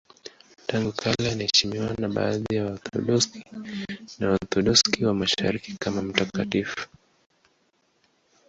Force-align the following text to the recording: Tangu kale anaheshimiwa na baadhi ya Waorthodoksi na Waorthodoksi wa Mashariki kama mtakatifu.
Tangu 0.67 0.91
kale 0.91 1.29
anaheshimiwa 1.31 1.93
na 1.97 2.09
baadhi 2.09 2.55
ya 2.55 2.63
Waorthodoksi 2.65 3.43
na 4.19 4.27
Waorthodoksi 4.29 5.05
wa 5.05 5.13
Mashariki 5.13 5.75
kama 5.79 6.01
mtakatifu. 6.01 6.87